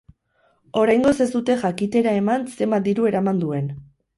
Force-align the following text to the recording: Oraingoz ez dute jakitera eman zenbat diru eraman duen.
Oraingoz 0.83 1.11
ez 1.27 1.27
dute 1.35 1.57
jakitera 1.65 2.17
eman 2.23 2.49
zenbat 2.57 2.89
diru 2.89 3.07
eraman 3.11 3.45
duen. 3.45 3.71